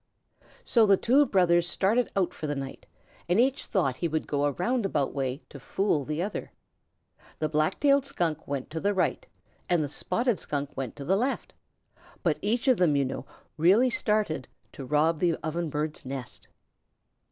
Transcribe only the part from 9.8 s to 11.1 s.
the Spotted Skunk went to